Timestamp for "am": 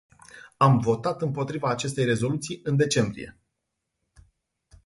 0.57-0.79